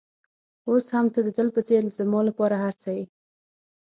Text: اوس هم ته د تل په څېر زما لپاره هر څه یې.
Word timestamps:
اوس 0.69 0.85
هم 0.95 1.05
ته 1.13 1.19
د 1.25 1.27
تل 1.37 1.47
په 1.55 1.61
څېر 1.67 1.81
زما 1.97 2.19
لپاره 2.29 2.55
هر 2.63 2.73
څه 2.81 2.89
یې. 2.97 3.05